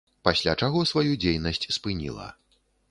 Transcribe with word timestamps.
Пасля 0.27 0.53
чаго 0.61 0.79
сваю 0.93 1.13
дзейнасць 1.27 1.65
спыніла. 1.79 2.27